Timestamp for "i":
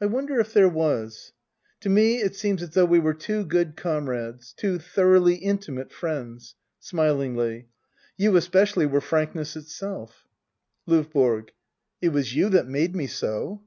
0.00-0.06